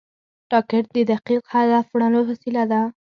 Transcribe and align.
راکټ 0.53 0.85
د 0.95 0.97
دقیق 1.11 1.43
هدف 1.53 1.85
وړلو 1.91 2.21
وسیله 2.29 2.63
ده 2.71 2.81